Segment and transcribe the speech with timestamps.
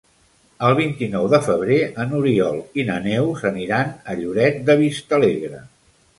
[0.69, 1.77] El vint-i-nou de febrer
[2.13, 5.63] n'Oriol i na Neus aniran a Lloret de Vistalegre.